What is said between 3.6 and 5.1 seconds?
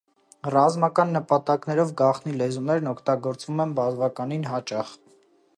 են բավական հաճախ։